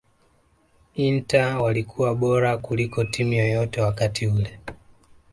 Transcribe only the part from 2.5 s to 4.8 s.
kuliko timu yoyote wakati ule